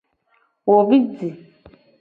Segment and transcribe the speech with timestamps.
[0.67, 1.29] Wo bi ji.